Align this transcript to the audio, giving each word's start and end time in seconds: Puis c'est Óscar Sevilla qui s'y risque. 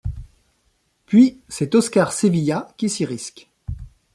Puis 1.05 1.39
c'est 1.47 1.75
Óscar 1.75 2.11
Sevilla 2.11 2.73
qui 2.75 2.89
s'y 2.89 3.05
risque. 3.05 3.51